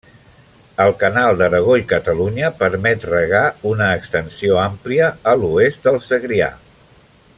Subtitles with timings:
[0.85, 6.51] El canal d'Aragó i Catalunya permet regar una extensió àmplia a l'oest del Segrià.